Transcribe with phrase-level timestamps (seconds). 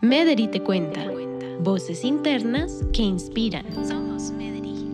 [0.00, 1.04] Mederi te cuenta.
[1.60, 3.66] Voces internas que inspiran.
[3.84, 4.86] Somos Mederi.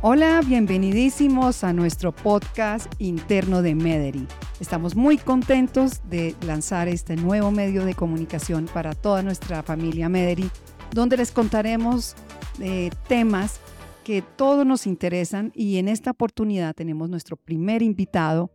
[0.00, 4.26] Hola, bienvenidísimos a nuestro podcast interno de Mederi.
[4.60, 10.50] Estamos muy contentos de lanzar este nuevo medio de comunicación para toda nuestra familia Mederi,
[10.94, 12.16] donde les contaremos
[12.56, 13.60] de temas
[14.04, 18.50] que todos nos interesan y en esta oportunidad tenemos nuestro primer invitado,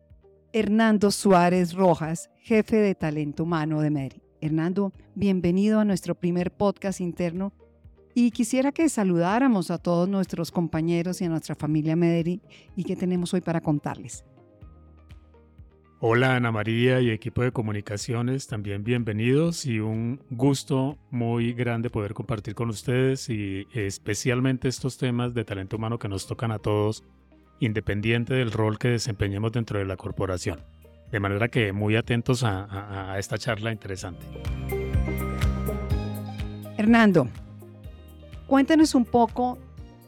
[0.60, 4.24] Hernando Suárez Rojas, jefe de talento humano de Medellín.
[4.42, 7.54] Hernando, bienvenido a nuestro primer podcast interno
[8.16, 12.42] y quisiera que saludáramos a todos nuestros compañeros y a nuestra familia Medellín
[12.76, 14.26] y qué tenemos hoy para contarles.
[16.00, 22.16] Hola Ana María y equipo de comunicaciones, también bienvenidos y un gusto muy grande poder
[22.16, 27.04] compartir con ustedes y especialmente estos temas de talento humano que nos tocan a todos
[27.60, 30.60] independiente del rol que desempeñemos dentro de la corporación.
[31.12, 34.26] De manera que muy atentos a, esta charla interesante.
[36.78, 37.28] Hernando,
[38.46, 39.58] cuéntanos un poco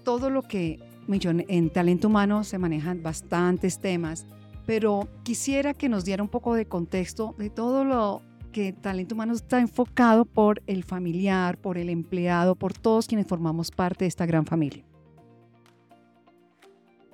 [0.03, 4.25] todo lo que en talento humano se manejan bastantes temas,
[4.65, 9.33] pero quisiera que nos diera un poco de contexto de todo lo que talento humano
[9.33, 14.25] está enfocado por el familiar, por el empleado, por todos quienes formamos parte de esta
[14.25, 14.83] gran familia.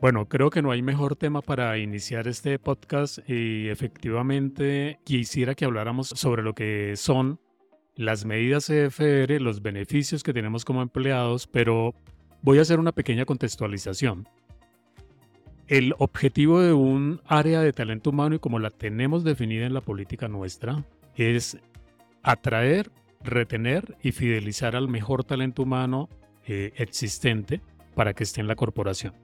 [0.06, 5.66] Bueno, creo que no hay mejor tema para iniciar este podcast y efectivamente quisiera que
[5.66, 7.40] habláramos sobre lo que son
[7.96, 11.96] las medidas CFR, los beneficios que tenemos como empleados, pero
[12.44, 14.30] voy a hacer una pequeña contextualización.
[15.66, 19.82] El objetivo de un área de talento humano y como la tenemos definida en la
[19.82, 21.58] política nuestra es
[22.22, 22.92] atraer,
[23.24, 26.10] retener y fidelizar al mejor talento humano
[26.46, 27.60] eh, existente
[27.96, 29.16] para que esté en la corporación.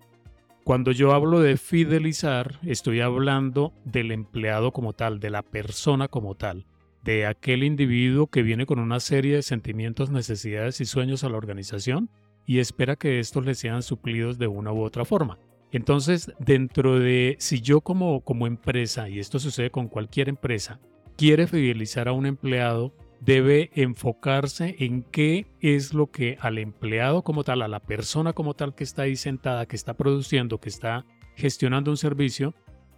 [0.63, 6.35] Cuando yo hablo de fidelizar, estoy hablando del empleado como tal, de la persona como
[6.35, 6.67] tal,
[7.03, 11.37] de aquel individuo que viene con una serie de sentimientos, necesidades y sueños a la
[11.37, 12.11] organización
[12.45, 15.39] y espera que estos le sean suplidos de una u otra forma.
[15.71, 20.79] Entonces, dentro de, si yo como, como empresa, y esto sucede con cualquier empresa,
[21.17, 27.43] quiere fidelizar a un empleado, debe enfocarse en qué es lo que al empleado como
[27.43, 31.05] tal, a la persona como tal que está ahí sentada, que está produciendo, que está
[31.35, 32.55] gestionando un servicio,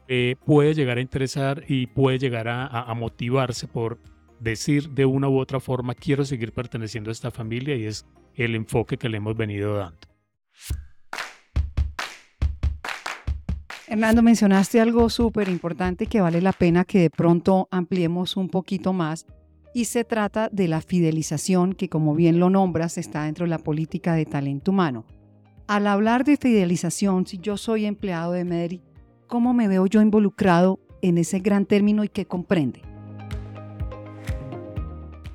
[0.08, 4.00] eh, puede llegar a interesar y puede llegar a, motivarse por
[4.40, 8.56] decir de una u otra forma, quiero seguir perteneciendo a esta familia y es el
[8.56, 10.00] enfoque que le hemos venido dando.
[13.88, 18.92] Hernando, mencionaste algo súper importante que vale la pena que de pronto ampliemos un poquito
[18.92, 19.26] más
[19.74, 23.58] y se trata de la fidelización que, como bien lo nombras, está dentro de la
[23.58, 25.06] política de talento humano.
[25.68, 28.82] Al hablar de fidelización, si yo soy empleado de Medellín,
[29.28, 32.82] ¿cómo me veo yo involucrado en ese gran término y qué comprende?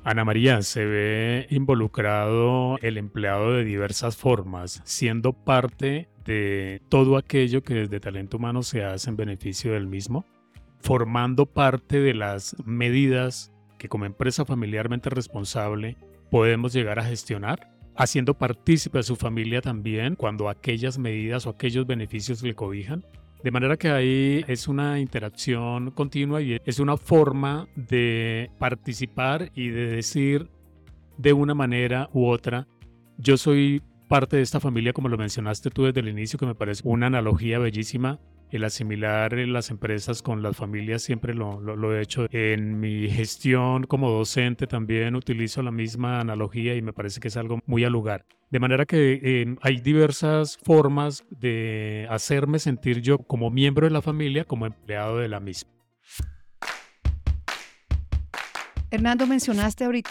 [0.03, 7.63] Ana María, se ve involucrado el empleado de diversas formas, siendo parte de todo aquello
[7.63, 10.25] que desde talento humano se hace en beneficio del mismo,
[10.79, 15.97] formando parte de las medidas que como empresa familiarmente responsable
[16.29, 21.87] podemos llegar a gestionar, haciendo partícipe a su familia también cuando aquellas medidas o aquellos
[21.87, 23.03] beneficios le cobijan.
[23.43, 29.69] De manera que ahí es una interacción continua y es una forma de participar y
[29.69, 30.49] de decir
[31.17, 32.67] de una manera u otra,
[33.17, 36.55] yo soy parte de esta familia, como lo mencionaste tú desde el inicio, que me
[36.55, 38.19] parece una analogía bellísima
[38.57, 42.27] el asimilar las empresas con las familias siempre lo, he hecho.
[42.31, 47.37] En mi gestión como docente también utilizo la misma analogía y me parece que es
[47.37, 48.25] algo muy al lugar.
[48.49, 54.01] De manera que eh, hay diversas formas de hacerme sentir yo como miembro de la
[54.01, 55.71] familia, como empleado de la misma.
[58.91, 60.09] Hernando, mencionaste ahorita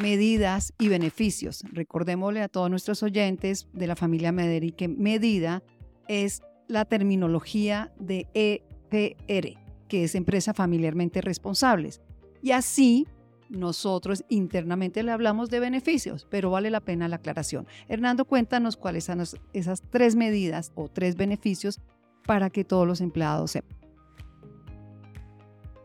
[0.00, 1.62] medidas y beneficios.
[1.72, 5.62] Recordémosle a todos nuestros oyentes de la familia Mederi que medida
[6.08, 9.58] es la terminología de EPR,
[9.88, 12.00] que es empresa familiarmente responsables.
[12.42, 13.06] Y así
[13.48, 17.66] nosotros internamente le hablamos de beneficios, pero vale la pena la aclaración.
[17.88, 19.22] Hernando, cuéntanos cuáles son
[19.52, 21.80] esas tres medidas o tres beneficios
[22.26, 23.76] para que todos los empleados sepan.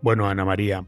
[0.01, 0.85] Bueno, Ana María,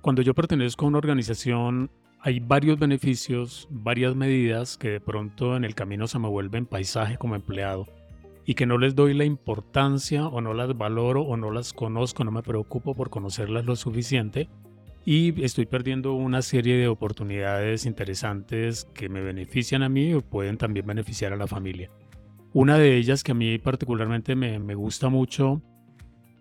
[0.00, 1.90] cuando yo pertenezco a una organización
[2.22, 7.16] hay varios beneficios, varias medidas que de pronto en el camino se me vuelven paisaje
[7.16, 7.86] como empleado
[8.50, 12.24] y que no les doy la importancia o no las valoro o no las conozco,
[12.24, 14.48] no me preocupo por conocerlas lo suficiente
[15.04, 20.56] y estoy perdiendo una serie de oportunidades interesantes que me benefician a mí o pueden
[20.56, 21.92] también beneficiar a la familia.
[22.52, 25.62] Una de ellas que a mí particularmente me, gusta mucho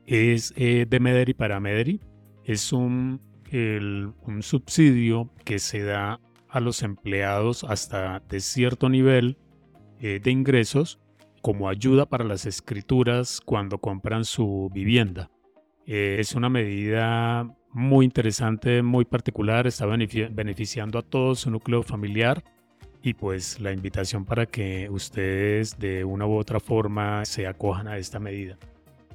[0.08, 2.02] es eh, de Mederi para Mederi.
[2.44, 3.22] Es un
[3.52, 9.38] un subsidio que se da a los empleados hasta de cierto nivel
[10.00, 11.00] eh, de ingresos
[11.42, 15.30] como ayuda para las escrituras cuando compran su vivienda.
[15.86, 22.44] Eh, es una medida muy interesante, muy particular, está beneficiando a todo su núcleo familiar
[23.02, 27.98] y pues la invitación para que ustedes de una u otra forma se acojan a
[27.98, 28.58] esta medida.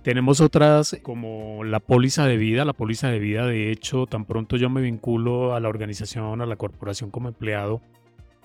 [0.02, 2.66] Tenemos otras como la póliza de vida.
[2.66, 6.46] La póliza de vida, de hecho, tan pronto yo me vinculo a la organización, a
[6.46, 7.80] la corporación como empleado,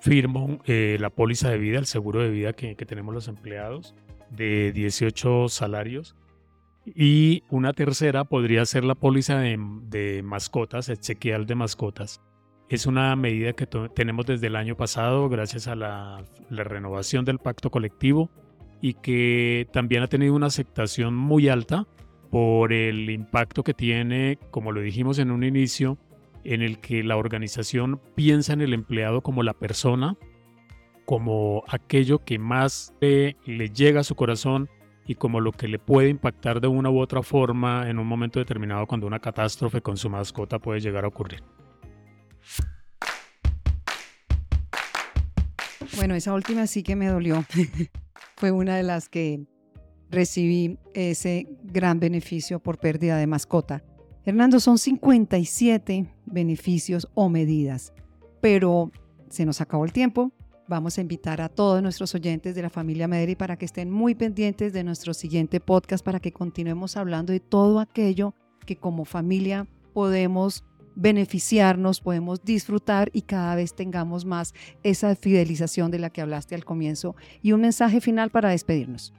[0.02, 3.96] firmo eh, la póliza de vida, el seguro de vida que, tenemos los empleados,
[4.30, 6.16] de 18 salarios.
[6.86, 9.60] Y una tercera podría ser la póliza de,
[9.90, 12.22] de mascotas, el chequeal de mascotas.
[12.70, 17.72] Es una medida que tenemos desde el año pasado gracias a la renovación del pacto
[17.72, 18.30] colectivo
[18.82, 21.88] y que también ha tenido una aceptación muy alta
[22.30, 25.98] por el impacto que tiene, como lo dijimos en un inicio,
[26.50, 30.18] en el que la organización piensa en el empleado como la persona,
[31.06, 34.68] como aquello que más le, llega a su corazón
[35.06, 38.40] y como lo que le puede impactar de una u otra forma en un momento
[38.40, 41.44] determinado cuando una catástrofe con su mascota puede llegar a ocurrir.
[45.98, 47.46] Bueno, esa última sí que me dolió.
[48.38, 49.46] fue una de las que
[50.10, 53.84] recibí ese gran beneficio por pérdida de mascota.
[54.26, 57.94] Hernando, son 57 beneficios o medidas,
[58.42, 58.92] pero
[59.30, 60.32] se nos acabó el tiempo.
[60.68, 64.14] Vamos a invitar a todos nuestros oyentes de la familia Mederi para que estén muy
[64.14, 68.34] pendientes de nuestro siguiente podcast para que continuemos hablando de todo aquello
[68.66, 70.64] que como familia podemos
[70.96, 74.54] beneficiarnos, podemos disfrutar y cada vez tengamos más
[74.84, 77.16] esa fidelización de la que hablaste al comienzo.
[77.42, 79.14] Y un mensaje final para despedirnos.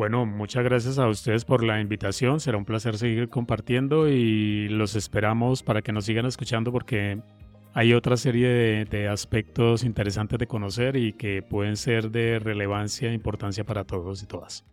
[0.00, 2.40] Bueno, muchas gracias a ustedes por la invitación.
[2.40, 7.20] Será un placer seguir compartiendo y los esperamos para que nos sigan escuchando porque
[7.74, 13.12] hay otra serie de, aspectos interesantes de conocer y que pueden ser de relevancia e
[13.12, 14.64] importancia para todos y todas.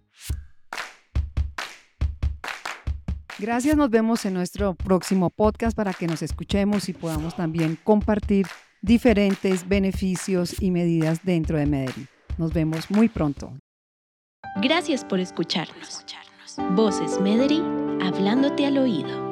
[3.38, 8.48] Gracias, nos vemos en nuestro próximo podcast para que nos escuchemos y podamos también compartir
[8.82, 12.08] diferentes beneficios y medidas dentro de Medellín.
[12.38, 13.52] Nos vemos muy pronto.
[14.62, 16.04] Gracias por escucharnos.
[16.72, 17.62] Voces Mederi,
[18.02, 19.27] hablándote al oído.